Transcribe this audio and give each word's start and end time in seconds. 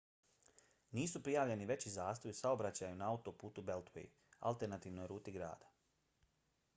nisu 0.97 1.21
prijavljeni 1.25 1.67
veći 1.71 1.91
zastoji 1.97 2.31
u 2.37 2.39
saobraćaju 2.39 2.97
na 3.01 3.09
autoputu 3.09 3.65
beltway 3.67 4.07
alternativnoj 4.53 5.11
ruti 5.15 5.35
grada 5.37 5.73